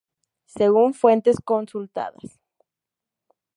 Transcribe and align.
Según 0.47 0.95
fuentes 0.95 1.37
consultadas. 1.45 2.39